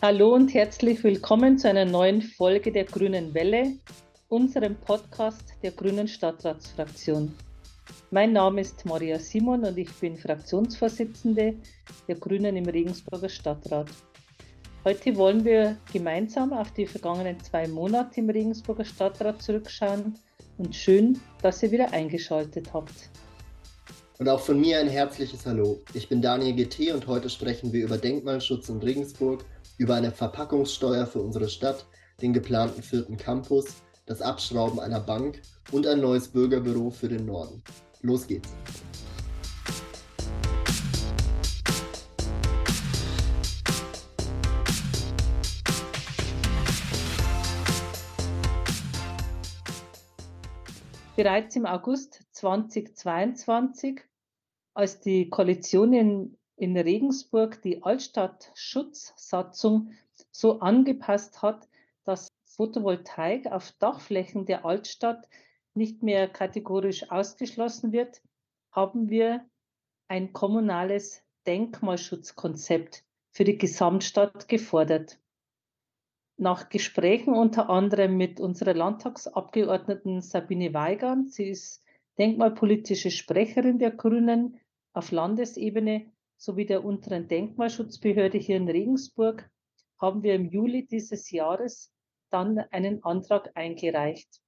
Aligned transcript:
Hallo 0.00 0.32
und 0.32 0.54
herzlich 0.54 1.02
willkommen 1.02 1.58
zu 1.58 1.68
einer 1.68 1.84
neuen 1.84 2.22
Folge 2.22 2.70
der 2.70 2.84
Grünen 2.84 3.34
Welle, 3.34 3.72
unserem 4.28 4.76
Podcast 4.76 5.54
der 5.60 5.72
Grünen 5.72 6.06
Stadtratsfraktion. 6.06 7.34
Mein 8.12 8.32
Name 8.32 8.60
ist 8.60 8.86
Maria 8.86 9.18
Simon 9.18 9.64
und 9.64 9.76
ich 9.76 9.92
bin 9.94 10.16
Fraktionsvorsitzende 10.16 11.56
der 12.06 12.14
Grünen 12.14 12.56
im 12.56 12.66
Regensburger 12.66 13.28
Stadtrat. 13.28 13.88
Heute 14.84 15.16
wollen 15.16 15.44
wir 15.44 15.76
gemeinsam 15.92 16.52
auf 16.52 16.70
die 16.70 16.86
vergangenen 16.86 17.40
zwei 17.40 17.66
Monate 17.66 18.20
im 18.20 18.30
Regensburger 18.30 18.84
Stadtrat 18.84 19.42
zurückschauen 19.42 20.16
und 20.58 20.76
schön, 20.76 21.20
dass 21.42 21.60
ihr 21.64 21.72
wieder 21.72 21.92
eingeschaltet 21.92 22.72
habt. 22.72 23.10
Und 24.18 24.28
auch 24.28 24.40
von 24.40 24.60
mir 24.60 24.80
ein 24.80 24.88
herzliches 24.88 25.46
Hallo. 25.46 25.78
Ich 25.94 26.08
bin 26.08 26.20
Daniel 26.20 26.54
GT 26.54 26.92
und 26.92 27.06
heute 27.06 27.30
sprechen 27.30 27.72
wir 27.72 27.84
über 27.84 27.98
Denkmalschutz 27.98 28.68
in 28.68 28.78
Regensburg, 28.78 29.44
über 29.78 29.94
eine 29.94 30.10
Verpackungssteuer 30.10 31.06
für 31.06 31.20
unsere 31.20 31.48
Stadt, 31.48 31.86
den 32.20 32.32
geplanten 32.32 32.82
vierten 32.82 33.16
Campus, 33.16 33.76
das 34.06 34.20
Abschrauben 34.20 34.80
einer 34.80 35.00
Bank 35.00 35.40
und 35.70 35.86
ein 35.86 36.00
neues 36.00 36.28
Bürgerbüro 36.28 36.90
für 36.90 37.08
den 37.08 37.24
Norden. 37.24 37.62
Los 38.02 38.26
geht's! 38.26 38.48
Bereits 51.16 51.56
im 51.56 51.66
August 51.66 52.22
2022 52.30 54.00
als 54.74 55.00
die 55.00 55.28
Koalition 55.28 55.92
in, 55.92 56.36
in 56.56 56.76
Regensburg 56.76 57.60
die 57.62 57.82
Altstadtschutzsatzung 59.32 59.92
so 60.30 60.60
angepasst 60.60 61.42
hat, 61.42 61.68
dass 62.04 62.28
Photovoltaik 62.44 63.46
auf 63.46 63.72
Dachflächen 63.72 64.46
der 64.46 64.64
Altstadt 64.64 65.28
nicht 65.74 66.02
mehr 66.02 66.28
kategorisch 66.28 67.10
ausgeschlossen 67.10 67.92
wird, 67.92 68.22
haben 68.72 69.10
wir 69.10 69.46
ein 70.08 70.32
kommunales 70.32 71.22
Denkmalschutzkonzept 71.46 73.04
für 73.30 73.44
die 73.44 73.58
Gesamtstadt 73.58 74.48
gefordert. 74.48 75.20
Nach 76.36 76.68
Gesprächen 76.68 77.34
unter 77.34 77.68
anderem 77.68 78.16
mit 78.16 78.40
unserer 78.40 78.74
Landtagsabgeordneten 78.74 80.20
Sabine 80.20 80.72
Weigand, 80.72 81.32
sie 81.32 81.48
ist 81.48 81.82
denkmalpolitische 82.18 83.10
Sprecherin 83.10 83.78
der 83.78 83.90
Grünen, 83.90 84.60
auf 84.92 85.10
Landesebene 85.12 86.10
sowie 86.38 86.64
der 86.66 86.84
unteren 86.84 87.26
Denkmalschutzbehörde 87.26 88.38
hier 88.38 88.56
in 88.56 88.68
Regensburg 88.68 89.50
haben 90.00 90.22
wir 90.22 90.34
im 90.34 90.46
Juli 90.46 90.86
dieses 90.86 91.30
Jahres 91.30 91.92
dann 92.30 92.58
einen 92.70 93.02
Antrag 93.02 93.50
eingereicht. 93.56 94.40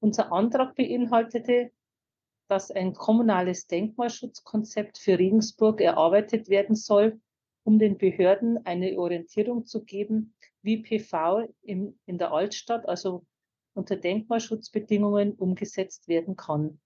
Unser 0.00 0.32
Antrag 0.32 0.74
beinhaltete, 0.74 1.70
dass 2.48 2.70
ein 2.70 2.94
kommunales 2.94 3.66
Denkmalschutzkonzept 3.66 4.98
für 4.98 5.18
Regensburg 5.18 5.80
erarbeitet 5.80 6.48
werden 6.48 6.74
soll, 6.74 7.20
um 7.64 7.78
den 7.78 7.98
Behörden 7.98 8.64
eine 8.64 8.98
Orientierung 8.98 9.66
zu 9.66 9.84
geben, 9.84 10.34
wie 10.62 10.78
PV 10.78 11.48
im, 11.62 11.98
in 12.06 12.16
der 12.16 12.32
Altstadt, 12.32 12.88
also 12.88 13.26
unter 13.74 13.96
Denkmalschutzbedingungen, 13.96 15.34
umgesetzt 15.34 16.08
werden 16.08 16.36
kann. 16.36 16.80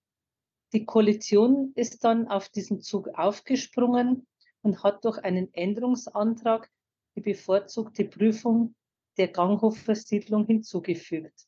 Die 0.73 0.85
Koalition 0.85 1.73
ist 1.77 2.05
dann 2.05 2.27
auf 2.29 2.49
diesen 2.49 2.81
Zug 2.81 3.09
aufgesprungen 3.15 4.27
und 4.63 4.83
hat 4.83 5.05
durch 5.05 5.19
einen 5.19 5.53
Änderungsantrag 5.55 6.71
die 7.17 7.21
bevorzugte 7.21 8.05
Prüfung 8.05 8.75
der 9.17 9.29
Ganghofer 9.29 9.95
Siedlung 9.95 10.47
hinzugefügt. 10.47 11.47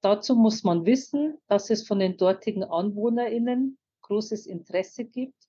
Dazu 0.00 0.34
muss 0.34 0.64
man 0.64 0.86
wissen, 0.86 1.38
dass 1.46 1.70
es 1.70 1.86
von 1.86 1.98
den 1.98 2.16
dortigen 2.16 2.64
AnwohnerInnen 2.64 3.78
großes 4.02 4.46
Interesse 4.46 5.04
gibt, 5.04 5.48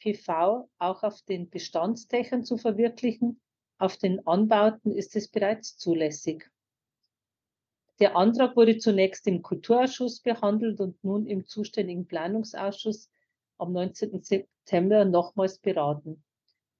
PV 0.00 0.68
auch 0.78 1.02
auf 1.02 1.20
den 1.22 1.50
Bestandsdächern 1.50 2.44
zu 2.44 2.56
verwirklichen. 2.56 3.40
Auf 3.78 3.96
den 3.96 4.26
Anbauten 4.26 4.92
ist 4.92 5.16
es 5.16 5.28
bereits 5.28 5.76
zulässig. 5.76 6.48
Der 8.00 8.16
Antrag 8.16 8.56
wurde 8.56 8.78
zunächst 8.78 9.26
im 9.26 9.42
Kulturausschuss 9.42 10.20
behandelt 10.20 10.80
und 10.80 11.02
nun 11.02 11.26
im 11.26 11.46
zuständigen 11.46 12.06
Planungsausschuss 12.06 13.10
am 13.58 13.72
19. 13.72 14.22
September 14.22 15.04
nochmals 15.04 15.58
beraten. 15.58 16.22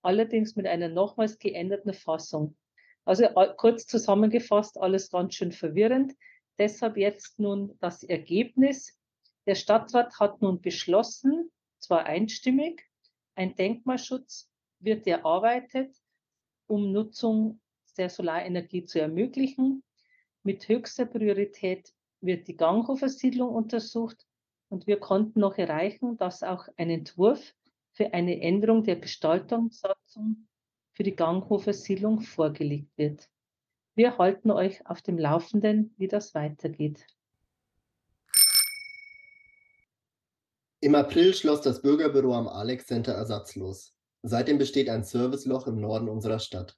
Allerdings 0.02 0.56
mit 0.56 0.66
einer 0.66 0.88
nochmals 0.88 1.38
geänderten 1.38 1.92
Fassung. 1.92 2.56
Also 3.04 3.26
kurz 3.56 3.86
zusammengefasst, 3.86 4.78
alles 4.78 5.10
ganz 5.10 5.34
schön 5.34 5.52
verwirrend. 5.52 6.14
Deshalb 6.58 6.96
jetzt 6.96 7.38
nun 7.38 7.76
das 7.80 8.02
Ergebnis. 8.02 8.98
Der 9.46 9.54
Stadtrat 9.54 10.18
hat 10.20 10.42
nun 10.42 10.60
beschlossen, 10.60 11.50
zwar 11.78 12.04
einstimmig, 12.04 12.84
ein 13.34 13.54
Denkmalschutz 13.54 14.50
wird 14.80 15.06
erarbeitet, 15.06 15.96
um 16.66 16.92
Nutzung 16.92 17.60
der 17.96 18.10
Solarenergie 18.10 18.84
zu 18.84 19.00
ermöglichen. 19.00 19.82
Mit 20.42 20.68
höchster 20.68 21.06
Priorität 21.06 21.92
wird 22.20 22.46
die 22.46 22.56
Ganghofer 22.56 23.08
Siedlung 23.08 23.54
untersucht 23.54 24.27
und 24.68 24.86
wir 24.86 24.98
konnten 24.98 25.40
noch 25.40 25.58
erreichen, 25.58 26.16
dass 26.16 26.42
auch 26.42 26.68
ein 26.76 26.90
Entwurf 26.90 27.54
für 27.92 28.12
eine 28.12 28.40
Änderung 28.40 28.84
der 28.84 28.96
Gestaltungssatzung 28.96 30.46
für 30.92 31.02
die 31.02 31.16
Ganghofer 31.16 31.72
Siedlung 31.72 32.20
vorgelegt 32.20 32.96
wird. 32.96 33.28
Wir 33.94 34.18
halten 34.18 34.50
euch 34.50 34.86
auf 34.86 35.02
dem 35.02 35.18
Laufenden, 35.18 35.94
wie 35.96 36.08
das 36.08 36.34
weitergeht. 36.34 37.06
Im 40.80 40.94
April 40.94 41.34
schloss 41.34 41.60
das 41.60 41.82
Bürgerbüro 41.82 42.34
am 42.34 42.46
Alex 42.46 42.86
Center 42.86 43.12
ersatzlos. 43.12 43.94
Seitdem 44.22 44.58
besteht 44.58 44.88
ein 44.88 45.02
Serviceloch 45.02 45.66
im 45.66 45.80
Norden 45.80 46.08
unserer 46.08 46.38
Stadt. 46.38 46.76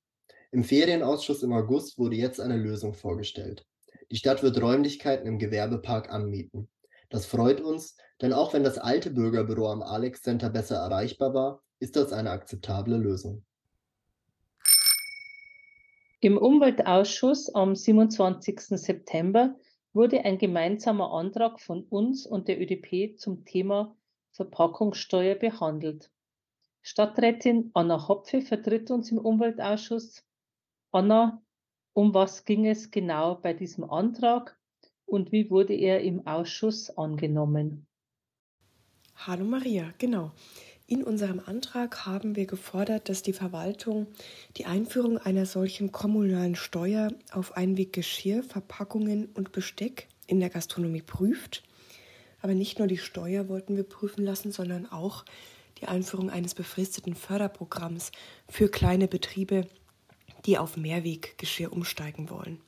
Im 0.53 0.65
Ferienausschuss 0.65 1.43
im 1.43 1.53
August 1.53 1.99
wurde 1.99 2.17
jetzt 2.17 2.41
eine 2.41 2.57
Lösung 2.57 2.95
vorgestellt. 2.95 3.67
Die 4.11 4.17
Stadt 4.17 4.43
wird 4.43 4.61
Räumlichkeiten 4.61 5.27
im 5.27 5.39
Gewerbepark 5.39 6.11
anmieten. 6.11 6.69
Das 7.11 7.27
freut 7.27 7.61
uns, 7.61 7.97
denn 8.23 8.33
auch 8.33 8.55
wenn 8.55 8.63
das 8.65 8.79
alte 8.79 9.11
Bürgerbüro 9.11 9.69
am 9.69 9.83
Alex 9.83 10.23
Center 10.23 10.49
besser 10.49 10.77
erreichbar 10.77 11.35
war, 11.35 11.63
ist 11.81 11.97
das 11.97 12.13
eine 12.13 12.31
akzeptable 12.31 12.97
Lösung. 12.97 13.45
Im 16.21 16.39
Umweltausschuss 16.39 17.53
am 17.55 17.75
27. 17.75 18.61
September 18.79 19.57
wurde 19.93 20.25
ein 20.25 20.39
gemeinsamer 20.39 21.13
Antrag 21.13 21.61
von 21.61 21.85
uns 21.85 22.27
und 22.27 22.47
der 22.47 22.61
ÖDP 22.61 23.19
zum 23.19 23.45
Thema 23.45 23.97
Verpackungssteuer 24.33 25.35
behandelt. 25.35 26.11
Stadträtin 26.83 27.71
Anna 27.75 28.07
Hopfe 28.07 28.41
vertritt 28.43 28.91
uns 28.91 29.11
im 29.11 29.19
Umweltausschuss. 29.19 30.23
Anna, 30.93 31.43
um 31.93 32.15
was 32.15 32.45
ging 32.45 32.67
es 32.67 32.91
genau 32.91 33.35
bei 33.35 33.53
diesem 33.53 33.91
Antrag 33.91 34.60
und 35.11 35.33
wie 35.33 35.51
wurde 35.51 35.75
er 35.75 36.01
im 36.01 36.27
Ausschuss 36.27 36.97
angenommen? 36.97 37.87
Hallo 39.17 39.45
Maria, 39.45 39.93
genau. 39.99 40.33
In 40.87 41.05
unserem 41.05 41.41
Antrag 41.45 42.07
haben 42.07 42.37
wir 42.37 42.47
gefordert, 42.47 43.09
dass 43.09 43.23
die 43.23 43.33
Verwaltung 43.33 44.07
die 44.57 44.67
Einführung 44.67 45.19
einer 45.19 45.47
solchen 45.47 45.93
kommunalen 45.93 46.57
Steuer 46.57 47.13
auf 47.33 47.57
Einweggeschirr, 47.57 48.43
Verpackungen 48.43 49.27
und 49.35 49.53
Besteck 49.53 50.09
in 50.27 50.41
der 50.41 50.51
Gastronomie 50.51 51.03
prüft. 51.03 51.63
Aber 52.41 52.55
nicht 52.55 52.79
nur 52.79 52.89
die 52.89 52.99
Steuer 52.99 53.49
wollten 53.49 53.77
wir 53.77 53.85
prüfen 53.85 54.25
lassen, 54.25 54.53
sondern 54.53 54.87
auch 54.87 55.25
die 55.81 55.87
Einführung 55.87 56.31
eines 56.31 56.55
befristeten 56.55 57.15
Förderprogramms 57.15 58.11
für 58.49 58.69
kleine 58.69 59.07
Betriebe, 59.07 59.67
die 60.47 60.59
auf 60.59 60.77
Mehrweggeschirr 60.77 61.73
umsteigen 61.73 62.31
wollen. 62.31 62.61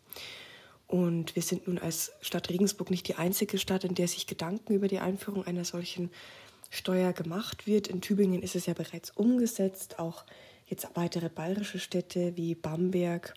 Und 0.92 1.36
wir 1.36 1.42
sind 1.42 1.68
nun 1.68 1.78
als 1.78 2.12
Stadt 2.20 2.50
Regensburg 2.50 2.90
nicht 2.90 3.08
die 3.08 3.14
einzige 3.14 3.56
Stadt, 3.56 3.82
in 3.82 3.94
der 3.94 4.08
sich 4.08 4.26
Gedanken 4.26 4.74
über 4.74 4.88
die 4.88 4.98
Einführung 4.98 5.42
einer 5.46 5.64
solchen 5.64 6.10
Steuer 6.68 7.14
gemacht 7.14 7.66
wird. 7.66 7.88
In 7.88 8.02
Tübingen 8.02 8.42
ist 8.42 8.56
es 8.56 8.66
ja 8.66 8.74
bereits 8.74 9.10
umgesetzt. 9.10 9.98
Auch 9.98 10.26
jetzt 10.66 10.86
weitere 10.92 11.30
bayerische 11.30 11.78
Städte 11.78 12.36
wie 12.36 12.54
Bamberg 12.54 13.32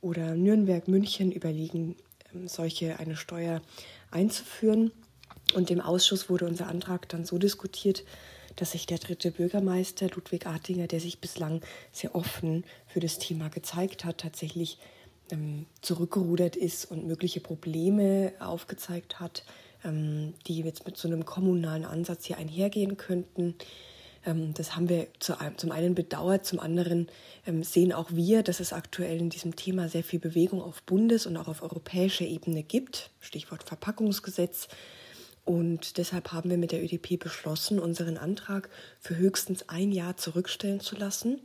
oder 0.00 0.34
Nürnberg, 0.34 0.88
München 0.88 1.30
überlegen, 1.30 1.94
ähm, 2.34 2.48
solche 2.48 2.98
eine 2.98 3.14
Steuer 3.14 3.62
einzuführen. 4.10 4.90
Und 5.54 5.70
im 5.70 5.80
Ausschuss 5.80 6.28
wurde 6.28 6.48
unser 6.48 6.66
Antrag 6.66 7.08
dann 7.08 7.24
so 7.24 7.38
diskutiert, 7.38 8.02
dass 8.56 8.72
sich 8.72 8.84
der 8.84 8.98
dritte 8.98 9.30
Bürgermeister 9.30 10.08
Ludwig 10.08 10.46
Artinger, 10.46 10.88
der 10.88 10.98
sich 10.98 11.20
bislang 11.20 11.60
sehr 11.92 12.16
offen 12.16 12.64
für 12.88 12.98
das 12.98 13.20
Thema 13.20 13.48
gezeigt 13.48 14.04
hat, 14.04 14.18
tatsächlich 14.18 14.78
zurückgerudert 15.82 16.56
ist 16.56 16.90
und 16.90 17.06
mögliche 17.06 17.40
Probleme 17.40 18.32
aufgezeigt 18.38 19.20
hat, 19.20 19.44
ähm, 19.84 20.34
die 20.46 20.60
jetzt 20.60 20.86
mit 20.86 20.96
so 20.96 21.08
einem 21.08 21.24
kommunalen 21.24 21.84
Ansatz 21.84 22.24
hier 22.26 22.38
einhergehen 22.38 22.96
könnten. 22.96 23.54
Ähm, 24.24 24.52
das 24.54 24.76
haben 24.76 24.88
wir 24.88 25.06
zum 25.20 25.72
einen 25.72 25.94
bedauert, 25.94 26.44
zum 26.44 26.60
anderen 26.60 27.08
ähm, 27.46 27.62
sehen 27.62 27.92
auch 27.92 28.10
wir, 28.10 28.42
dass 28.42 28.60
es 28.60 28.72
aktuell 28.72 29.18
in 29.18 29.30
diesem 29.30 29.56
Thema 29.56 29.88
sehr 29.88 30.04
viel 30.04 30.18
Bewegung 30.18 30.60
auf 30.60 30.82
Bundes- 30.82 31.26
und 31.26 31.36
auch 31.36 31.48
auf 31.48 31.62
europäischer 31.62 32.24
Ebene 32.24 32.62
gibt. 32.62 33.10
Stichwort 33.20 33.62
Verpackungsgesetz. 33.62 34.68
Und 35.44 35.96
deshalb 35.96 36.32
haben 36.32 36.50
wir 36.50 36.58
mit 36.58 36.72
der 36.72 36.82
ÖDP 36.82 37.20
beschlossen, 37.20 37.78
unseren 37.78 38.18
Antrag 38.18 38.68
für 38.98 39.16
höchstens 39.16 39.68
ein 39.68 39.92
Jahr 39.92 40.16
zurückstellen 40.16 40.80
zu 40.80 40.96
lassen. 40.96 41.40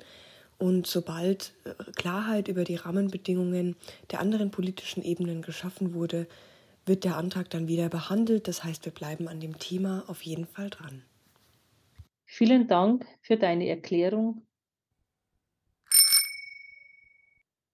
Und 0.61 0.85
sobald 0.85 1.53
äh, 1.63 1.73
Klarheit 1.95 2.47
über 2.47 2.63
die 2.63 2.75
Rahmenbedingungen 2.75 3.75
der 4.11 4.19
anderen 4.19 4.51
politischen 4.51 5.01
Ebenen 5.01 5.41
geschaffen 5.41 5.95
wurde, 5.95 6.27
wird 6.85 7.03
der 7.03 7.17
Antrag 7.17 7.49
dann 7.49 7.67
wieder 7.67 7.89
behandelt. 7.89 8.47
Das 8.47 8.63
heißt, 8.63 8.85
wir 8.85 8.91
bleiben 8.91 9.27
an 9.27 9.39
dem 9.39 9.57
Thema 9.57 10.03
auf 10.05 10.21
jeden 10.21 10.45
Fall 10.45 10.69
dran. 10.69 11.01
Vielen 12.25 12.67
Dank 12.67 13.07
für 13.23 13.37
deine 13.37 13.69
Erklärung. 13.69 14.43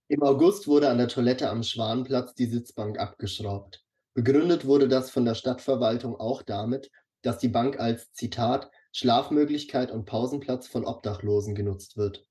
Im 0.07 0.24
August 0.24 0.66
wurde 0.69 0.88
an 0.88 0.98
der 0.98 1.10
Toilette 1.10 1.50
am 1.50 1.63
Schwanplatz 1.63 2.36
die 2.36 2.45
Sitzbank 2.45 3.00
abgeschraubt. 3.00 3.84
Begründet 4.13 4.63
wurde 4.63 4.88
das 4.88 5.12
von 5.12 5.25
der 5.25 5.36
Stadtverwaltung 5.36 6.16
auch 6.16 6.42
damit, 6.42 6.89
dass 7.22 7.38
die 7.38 7.50
Bank 7.50 7.81
als 7.81 8.13
Zitat 8.13 8.72
Schlafmöglichkeit 8.94 9.92
und 9.92 10.06
Pausenplatz 10.06 10.68
von 10.68 10.86
Obdachlosen 10.86 11.54
genutzt 11.54 11.98
wird. 11.98 12.24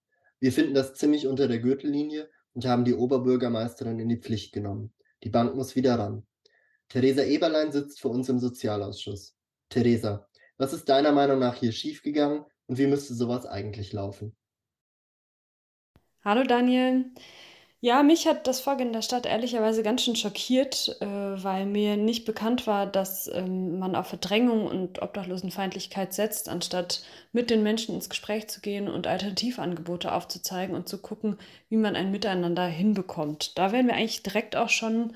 Wir 0.46 0.52
finden 0.52 0.74
das 0.74 0.94
ziemlich 0.94 1.26
unter 1.26 1.48
der 1.48 1.58
Gürtellinie 1.58 2.30
und 2.54 2.66
haben 2.66 2.84
die 2.84 2.94
Oberbürgermeisterin 2.94 3.98
in 3.98 4.08
die 4.08 4.20
Pflicht 4.20 4.52
genommen. 4.52 4.94
Die 5.24 5.28
Bank 5.28 5.56
muss 5.56 5.74
wieder 5.74 5.98
ran. 5.98 6.24
Theresa 6.88 7.24
Eberlein 7.24 7.72
sitzt 7.72 8.00
für 8.00 8.10
uns 8.10 8.28
im 8.28 8.38
Sozialausschuss. 8.38 9.36
Theresa, 9.70 10.28
was 10.56 10.72
ist 10.72 10.88
deiner 10.88 11.10
Meinung 11.10 11.40
nach 11.40 11.56
hier 11.56 11.72
schiefgegangen 11.72 12.44
und 12.66 12.78
wie 12.78 12.86
müsste 12.86 13.14
sowas 13.14 13.44
eigentlich 13.44 13.92
laufen? 13.92 14.36
Hallo 16.22 16.44
Daniel. 16.44 17.06
Ja, 17.86 18.02
mich 18.02 18.26
hat 18.26 18.48
das 18.48 18.58
Vorgehen 18.58 18.92
der 18.92 19.00
Stadt 19.00 19.26
ehrlicherweise 19.26 19.84
ganz 19.84 20.02
schön 20.02 20.16
schockiert, 20.16 20.96
äh, 21.00 21.06
weil 21.06 21.66
mir 21.66 21.96
nicht 21.96 22.24
bekannt 22.24 22.66
war, 22.66 22.84
dass 22.84 23.30
ähm, 23.32 23.78
man 23.78 23.94
auf 23.94 24.08
Verdrängung 24.08 24.66
und 24.66 25.00
Obdachlosenfeindlichkeit 25.02 26.12
setzt, 26.12 26.48
anstatt 26.48 27.04
mit 27.30 27.48
den 27.48 27.62
Menschen 27.62 27.94
ins 27.94 28.08
Gespräch 28.08 28.48
zu 28.48 28.60
gehen 28.60 28.88
und 28.88 29.06
Alternativangebote 29.06 30.12
aufzuzeigen 30.12 30.74
und 30.74 30.88
zu 30.88 30.98
gucken, 30.98 31.38
wie 31.68 31.76
man 31.76 31.94
ein 31.94 32.10
Miteinander 32.10 32.66
hinbekommt. 32.66 33.56
Da 33.56 33.70
wären 33.70 33.86
wir 33.86 33.94
eigentlich 33.94 34.24
direkt 34.24 34.56
auch 34.56 34.70
schon 34.70 35.12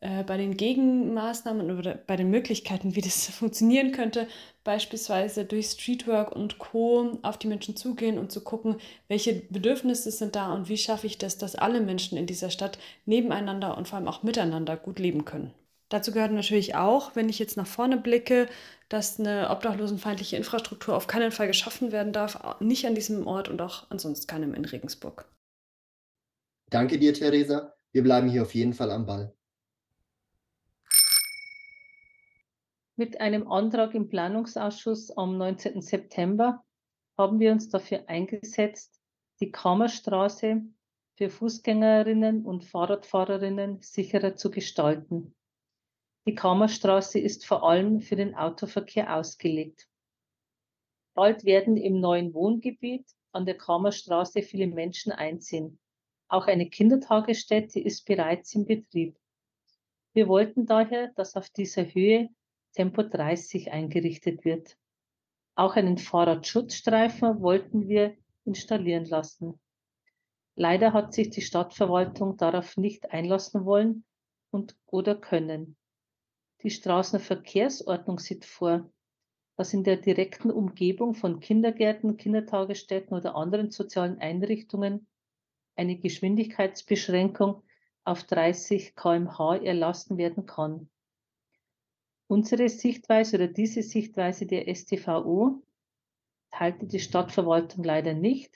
äh, 0.00 0.24
bei 0.24 0.36
den 0.36 0.56
Gegenmaßnahmen 0.56 1.76
oder 1.78 1.94
bei 1.94 2.16
den 2.16 2.30
Möglichkeiten, 2.30 2.96
wie 2.96 3.00
das 3.02 3.26
funktionieren 3.30 3.92
könnte, 3.92 4.26
beispielsweise 4.64 5.44
durch 5.44 5.66
Streetwork 5.66 6.32
und 6.34 6.58
Co. 6.58 7.18
auf 7.22 7.38
die 7.38 7.48
Menschen 7.48 7.76
zugehen 7.76 8.18
und 8.18 8.32
zu 8.32 8.42
gucken, 8.42 8.76
welche 9.08 9.34
Bedürfnisse 9.34 10.10
sind 10.10 10.36
da 10.36 10.52
und 10.54 10.68
wie 10.68 10.78
schaffe 10.78 11.06
ich 11.06 11.18
das, 11.18 11.38
dass 11.38 11.54
alle 11.54 11.80
Menschen 11.80 12.16
in 12.18 12.26
dieser 12.26 12.50
Stadt 12.50 12.78
nebeneinander 13.06 13.76
und 13.76 13.88
vor 13.88 13.98
allem 13.98 14.08
auch 14.08 14.22
miteinander 14.22 14.76
gut 14.76 14.98
leben 14.98 15.24
können. 15.24 15.52
Dazu 15.90 16.12
gehört 16.12 16.32
natürlich 16.32 16.76
auch, 16.76 17.16
wenn 17.16 17.28
ich 17.28 17.38
jetzt 17.38 17.56
nach 17.56 17.66
vorne 17.66 17.96
blicke, 17.96 18.48
dass 18.88 19.18
eine 19.18 19.50
obdachlosenfeindliche 19.50 20.36
Infrastruktur 20.36 20.96
auf 20.96 21.08
keinen 21.08 21.32
Fall 21.32 21.48
geschaffen 21.48 21.90
werden 21.92 22.12
darf, 22.12 22.38
nicht 22.60 22.86
an 22.86 22.94
diesem 22.94 23.26
Ort 23.26 23.48
und 23.48 23.60
auch 23.60 23.90
ansonsten 23.90 24.26
keinem 24.28 24.54
in 24.54 24.64
Regensburg. 24.64 25.26
Danke 26.70 26.98
dir, 26.98 27.12
Theresa. 27.12 27.74
Wir 27.92 28.02
bleiben 28.02 28.28
hier 28.30 28.42
auf 28.42 28.54
jeden 28.54 28.72
Fall 28.72 28.90
am 28.92 29.04
Ball. 29.04 29.34
Mit 33.00 33.18
einem 33.18 33.50
Antrag 33.50 33.94
im 33.94 34.10
Planungsausschuss 34.10 35.10
am 35.16 35.38
19. 35.38 35.80
September 35.80 36.62
haben 37.16 37.40
wir 37.40 37.50
uns 37.50 37.70
dafür 37.70 38.06
eingesetzt, 38.10 39.00
die 39.40 39.50
Kammerstraße 39.50 40.60
für 41.16 41.30
Fußgängerinnen 41.30 42.44
und 42.44 42.62
Fahrradfahrerinnen 42.66 43.80
sicherer 43.80 44.36
zu 44.36 44.50
gestalten. 44.50 45.34
Die 46.26 46.34
Kammerstraße 46.34 47.18
ist 47.18 47.46
vor 47.46 47.66
allem 47.66 48.02
für 48.02 48.16
den 48.16 48.34
Autoverkehr 48.34 49.16
ausgelegt. 49.16 49.88
Bald 51.14 51.46
werden 51.46 51.78
im 51.78 52.00
neuen 52.00 52.34
Wohngebiet 52.34 53.06
an 53.32 53.46
der 53.46 53.56
Kammerstraße 53.56 54.42
viele 54.42 54.66
Menschen 54.66 55.10
einziehen. 55.10 55.78
Auch 56.28 56.48
eine 56.48 56.68
Kindertagesstätte 56.68 57.80
ist 57.80 58.04
bereits 58.04 58.54
in 58.54 58.66
Betrieb. 58.66 59.18
Wir 60.12 60.28
wollten 60.28 60.66
daher, 60.66 61.08
dass 61.14 61.34
auf 61.34 61.48
dieser 61.48 61.86
Höhe 61.94 62.28
Tempo 62.72 63.02
30 63.02 63.72
eingerichtet 63.72 64.44
wird. 64.44 64.76
Auch 65.54 65.76
einen 65.76 65.98
Fahrradschutzstreifen 65.98 67.42
wollten 67.42 67.88
wir 67.88 68.16
installieren 68.44 69.04
lassen. 69.04 69.60
Leider 70.54 70.92
hat 70.92 71.14
sich 71.14 71.30
die 71.30 71.42
Stadtverwaltung 71.42 72.36
darauf 72.36 72.76
nicht 72.76 73.12
einlassen 73.12 73.64
wollen 73.64 74.04
und 74.50 74.76
oder 74.86 75.14
können. 75.14 75.76
Die 76.62 76.70
Straßenverkehrsordnung 76.70 78.18
sieht 78.18 78.44
vor, 78.44 78.90
dass 79.56 79.72
in 79.72 79.84
der 79.84 79.96
direkten 79.96 80.50
Umgebung 80.50 81.14
von 81.14 81.40
Kindergärten, 81.40 82.16
Kindertagesstätten 82.16 83.16
oder 83.16 83.34
anderen 83.34 83.70
sozialen 83.70 84.18
Einrichtungen 84.18 85.06
eine 85.76 85.98
Geschwindigkeitsbeschränkung 85.98 87.62
auf 88.04 88.24
30 88.24 88.94
km/h 88.96 89.56
erlassen 89.56 90.18
werden 90.18 90.46
kann. 90.46 90.90
Unsere 92.30 92.68
Sichtweise 92.68 93.38
oder 93.38 93.48
diese 93.48 93.82
Sichtweise 93.82 94.46
der 94.46 94.72
STVO 94.72 95.64
teilte 96.52 96.86
die 96.86 97.00
Stadtverwaltung 97.00 97.82
leider 97.82 98.14
nicht. 98.14 98.54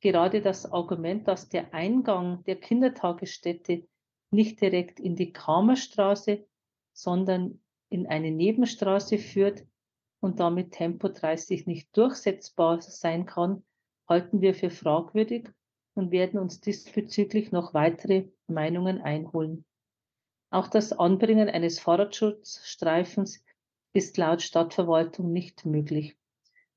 Gerade 0.00 0.42
das 0.42 0.66
Argument, 0.72 1.28
dass 1.28 1.48
der 1.48 1.72
Eingang 1.72 2.42
der 2.42 2.56
Kindertagesstätte 2.56 3.86
nicht 4.32 4.60
direkt 4.60 4.98
in 4.98 5.14
die 5.14 5.32
Kramerstraße, 5.32 6.44
sondern 6.92 7.60
in 7.88 8.08
eine 8.08 8.32
Nebenstraße 8.32 9.18
führt 9.18 9.64
und 10.18 10.40
damit 10.40 10.72
Tempo 10.72 11.08
30 11.08 11.68
nicht 11.68 11.96
durchsetzbar 11.96 12.82
sein 12.82 13.26
kann, 13.26 13.62
halten 14.08 14.40
wir 14.40 14.56
für 14.56 14.70
fragwürdig 14.70 15.48
und 15.94 16.10
werden 16.10 16.40
uns 16.40 16.60
diesbezüglich 16.60 17.52
noch 17.52 17.74
weitere 17.74 18.26
Meinungen 18.48 19.00
einholen. 19.00 19.64
Auch 20.50 20.68
das 20.68 20.92
Anbringen 20.92 21.50
eines 21.50 21.78
Fahrradschutzstreifens 21.78 23.44
ist 23.92 24.16
laut 24.16 24.40
Stadtverwaltung 24.40 25.32
nicht 25.32 25.66
möglich. 25.66 26.16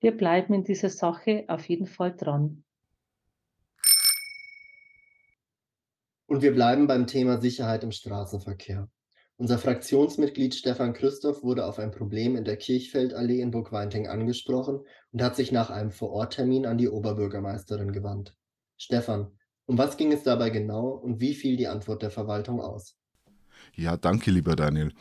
Wir 0.02 0.16
bleiben 0.16 0.54
in 0.54 0.64
dieser 0.64 0.90
Sache 0.90 1.46
auf 1.48 1.70
jeden 1.70 1.88
Fall 1.88 2.14
dran. 2.16 2.64
Und 6.26 6.42
wir 6.42 6.54
bleiben 6.54 6.88
beim 6.88 7.08
Thema 7.08 7.40
Sicherheit 7.40 7.84
im 7.84 7.92
Straßenverkehr. 7.92 8.90
Unser 9.38 9.58
Fraktionsmitglied 9.58 10.54
Stefan 10.54 10.94
Christoph 10.94 11.44
wurde 11.44 11.66
auf 11.66 11.80
ein 11.80 11.92
Problem 11.92 12.36
in 12.36 12.44
der 12.44 12.58
Kirchfeldallee 12.58 13.42
in 13.42 13.52
Burgweinting 13.52 14.08
angesprochen 14.08 14.86
und 15.12 15.22
hat 15.22 15.36
sich 15.36 15.52
nach 15.52 15.70
einem 15.70 15.92
Vororttermin 15.92 16.66
an 16.66 16.78
die 16.78 16.90
Oberbürgermeisterin 16.90 17.92
gewandt. 17.92 18.36
Stefan, 18.78 19.32
um 19.66 19.78
was 19.78 19.98
ging 19.98 20.12
es 20.12 20.24
dabei 20.24 20.50
genau 20.50 20.90
und 20.90 21.22
wie 21.22 21.34
fiel 21.34 21.58
die 21.58 21.68
Antwort 21.68 22.02
der 22.02 22.12
Verwaltung 22.12 22.62
aus? 22.62 23.01
Ja, 23.76 23.98
danke, 23.98 24.32
lieber 24.32 24.56
Daniel. 24.56 24.92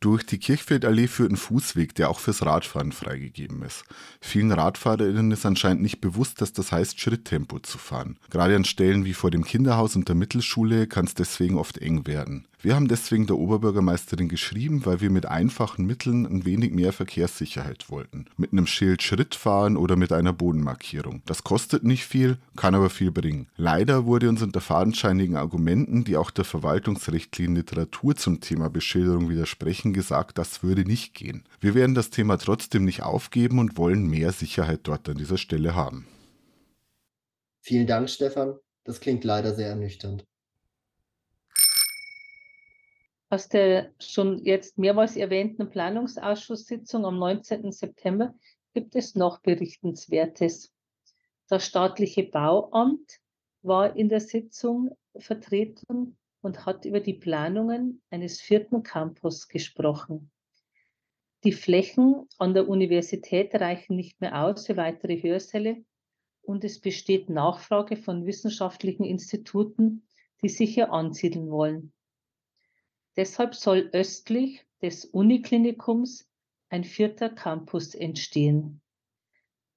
Durch 0.00 0.24
die 0.24 0.38
Kirchfeldallee 0.38 1.08
führt 1.08 1.32
ein 1.32 1.36
Fußweg, 1.36 1.92
der 1.96 2.08
auch 2.08 2.20
fürs 2.20 2.46
Radfahren 2.46 2.92
freigegeben 2.92 3.62
ist. 3.62 3.82
Vielen 4.20 4.52
RadfahrerInnen 4.52 5.32
ist 5.32 5.44
anscheinend 5.44 5.82
nicht 5.82 6.00
bewusst, 6.00 6.40
dass 6.40 6.52
das 6.52 6.70
heißt, 6.70 7.00
Schritttempo 7.00 7.58
zu 7.58 7.78
fahren. 7.78 8.16
Gerade 8.30 8.54
an 8.54 8.64
Stellen 8.64 9.04
wie 9.04 9.14
vor 9.14 9.32
dem 9.32 9.42
Kinderhaus 9.42 9.96
und 9.96 10.06
der 10.06 10.14
Mittelschule 10.14 10.86
kann 10.86 11.06
es 11.06 11.14
deswegen 11.14 11.58
oft 11.58 11.78
eng 11.78 12.06
werden. 12.06 12.46
Wir 12.60 12.74
haben 12.74 12.88
deswegen 12.88 13.26
der 13.26 13.38
Oberbürgermeisterin 13.38 14.28
geschrieben, 14.28 14.84
weil 14.84 15.00
wir 15.00 15.10
mit 15.10 15.26
einfachen 15.26 15.86
Mitteln 15.86 16.26
ein 16.26 16.44
wenig 16.44 16.72
mehr 16.72 16.92
Verkehrssicherheit 16.92 17.88
wollten. 17.88 18.26
Mit 18.36 18.52
einem 18.52 18.66
Schild 18.66 19.00
Schritt 19.02 19.36
fahren 19.36 19.76
oder 19.76 19.94
mit 19.94 20.12
einer 20.12 20.32
Bodenmarkierung. 20.32 21.22
Das 21.24 21.44
kostet 21.44 21.84
nicht 21.84 22.04
viel, 22.04 22.36
kann 22.56 22.74
aber 22.74 22.90
viel 22.90 23.12
bringen. 23.12 23.46
Leider 23.56 24.06
wurde 24.06 24.28
uns 24.28 24.42
unter 24.42 24.60
fadenscheinigen 24.60 25.36
Argumenten, 25.36 26.02
die 26.02 26.16
auch 26.16 26.32
der 26.32 26.44
Verwaltungsrichtlinie 26.44 27.58
Literatur 27.58 28.16
zum 28.16 28.40
Thema 28.40 28.68
Beschilderung 28.68 29.28
widersprechen, 29.28 29.92
gesagt, 29.92 30.36
das 30.36 30.64
würde 30.64 30.82
nicht 30.82 31.14
gehen. 31.14 31.44
Wir 31.60 31.76
werden 31.76 31.94
das 31.94 32.10
Thema 32.10 32.38
trotzdem 32.38 32.84
nicht 32.84 33.04
aufgeben 33.04 33.60
und 33.60 33.78
wollen 33.78 34.08
mehr 34.08 34.32
Sicherheit 34.32 34.80
dort 34.82 35.08
an 35.08 35.16
dieser 35.16 35.38
Stelle 35.38 35.76
haben. 35.76 36.08
Vielen 37.60 37.86
Dank, 37.86 38.10
Stefan. 38.10 38.56
Das 38.84 38.98
klingt 38.98 39.22
leider 39.22 39.54
sehr 39.54 39.68
ernüchternd. 39.68 40.24
Aus 43.30 43.48
der 43.48 43.92
schon 43.98 44.42
jetzt 44.44 44.78
mehrmals 44.78 45.16
erwähnten 45.16 45.68
Planungsausschusssitzung 45.68 47.04
am 47.04 47.18
19. 47.18 47.70
September 47.72 48.34
gibt 48.72 48.96
es 48.96 49.14
noch 49.14 49.40
Berichtenswertes. 49.40 50.72
Das 51.48 51.66
staatliche 51.66 52.22
Bauamt 52.22 53.20
war 53.62 53.96
in 53.96 54.08
der 54.08 54.20
Sitzung 54.20 54.96
vertreten 55.16 56.16
und 56.40 56.64
hat 56.64 56.86
über 56.86 57.00
die 57.00 57.14
Planungen 57.14 58.00
eines 58.10 58.40
vierten 58.40 58.82
Campus 58.82 59.48
gesprochen. 59.48 60.30
Die 61.44 61.52
Flächen 61.52 62.26
an 62.38 62.54
der 62.54 62.68
Universität 62.68 63.54
reichen 63.54 63.96
nicht 63.96 64.20
mehr 64.20 64.42
aus 64.42 64.66
für 64.66 64.76
weitere 64.76 65.20
Hörsäle 65.20 65.84
und 66.40 66.64
es 66.64 66.80
besteht 66.80 67.28
Nachfrage 67.28 67.96
von 67.96 68.24
wissenschaftlichen 68.24 69.04
Instituten, 69.04 70.08
die 70.42 70.48
sich 70.48 70.74
hier 70.74 70.92
ansiedeln 70.92 71.50
wollen. 71.50 71.92
Deshalb 73.18 73.56
soll 73.56 73.90
östlich 73.92 74.64
des 74.80 75.04
Uniklinikums 75.04 76.30
ein 76.68 76.84
vierter 76.84 77.28
Campus 77.28 77.96
entstehen. 77.96 78.80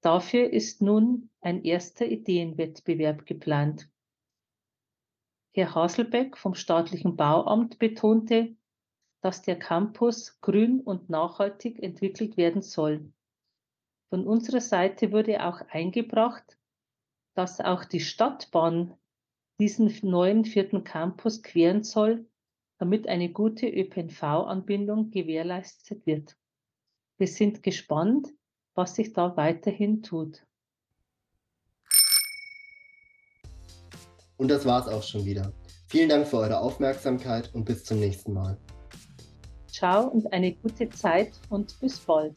Dafür 0.00 0.52
ist 0.52 0.80
nun 0.80 1.28
ein 1.40 1.64
erster 1.64 2.06
Ideenwettbewerb 2.06 3.26
geplant. 3.26 3.90
Herr 5.54 5.74
Haselbeck 5.74 6.38
vom 6.38 6.54
staatlichen 6.54 7.16
Bauamt 7.16 7.80
betonte, 7.80 8.54
dass 9.22 9.42
der 9.42 9.58
Campus 9.58 10.40
grün 10.40 10.80
und 10.80 11.10
nachhaltig 11.10 11.82
entwickelt 11.82 12.36
werden 12.36 12.62
soll. 12.62 13.12
Von 14.08 14.24
unserer 14.24 14.60
Seite 14.60 15.10
wurde 15.10 15.44
auch 15.44 15.62
eingebracht, 15.62 16.56
dass 17.34 17.58
auch 17.58 17.84
die 17.86 17.98
Stadtbahn 17.98 18.96
diesen 19.58 19.92
neuen 20.08 20.44
vierten 20.44 20.84
Campus 20.84 21.42
queren 21.42 21.82
soll, 21.82 22.28
damit 22.82 23.06
eine 23.06 23.28
gute 23.28 23.68
ÖPNV-Anbindung 23.68 25.12
gewährleistet 25.12 26.04
wird. 26.04 26.36
Wir 27.16 27.28
sind 27.28 27.62
gespannt, 27.62 28.26
was 28.74 28.96
sich 28.96 29.12
da 29.12 29.36
weiterhin 29.36 30.02
tut. 30.02 30.44
Und 34.36 34.48
das 34.48 34.66
war's 34.66 34.88
auch 34.88 35.04
schon 35.04 35.24
wieder. 35.24 35.52
Vielen 35.86 36.08
Dank 36.08 36.26
für 36.26 36.38
eure 36.38 36.58
Aufmerksamkeit 36.58 37.54
und 37.54 37.66
bis 37.66 37.84
zum 37.84 38.00
nächsten 38.00 38.32
Mal. 38.32 38.58
Ciao 39.68 40.08
und 40.08 40.32
eine 40.32 40.52
gute 40.52 40.90
Zeit 40.90 41.30
und 41.50 41.78
bis 41.78 42.00
bald. 42.00 42.36